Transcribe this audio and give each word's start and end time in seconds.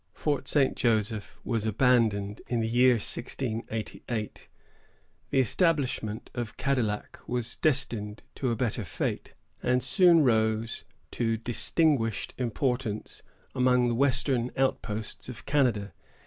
Fort 0.13 0.47
St. 0.47 0.75
Joseph 0.75 1.39
was 1.43 1.67
abandoned 1.67 2.41
in 2.47 2.59
the 2.59 2.67
year 2.67 2.93
1688. 2.93 4.47
The 5.29 5.39
establishment 5.39 6.31
of 6.33 6.57
Cadillac 6.57 7.19
was 7.27 7.55
destined 7.57 8.23
to 8.33 8.49
a 8.49 8.55
better 8.55 8.83
fate, 8.83 9.35
and 9.61 9.83
soon 9.83 10.23
rose 10.23 10.85
to 11.11 11.37
distinguished 11.37 12.33
importance 12.39 13.21
among 13.53 13.89
the 13.89 13.93
western 13.93 14.49
outposts 14.57 15.29
of 15.29 15.45
Canada. 15.45 15.93